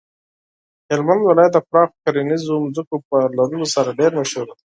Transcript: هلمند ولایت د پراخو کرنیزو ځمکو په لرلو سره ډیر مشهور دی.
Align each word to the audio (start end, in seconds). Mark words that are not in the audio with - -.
هلمند 0.89 1.21
ولایت 1.29 1.51
د 1.53 1.59
پراخو 1.69 2.01
کرنیزو 2.03 2.55
ځمکو 2.75 2.97
په 3.09 3.17
لرلو 3.37 3.65
سره 3.75 3.97
ډیر 3.99 4.11
مشهور 4.19 4.47
دی. 4.57 4.61